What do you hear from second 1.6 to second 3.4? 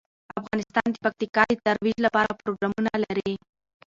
ترویج لپاره پروګرامونه لري.